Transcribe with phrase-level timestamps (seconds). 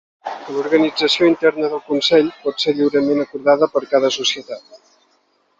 [0.53, 4.85] L'organització interna del consell pot ser lliurement acordada per cada societat.